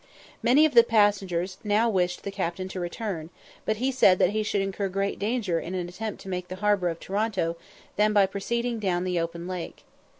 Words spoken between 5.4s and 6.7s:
in an attempt to make the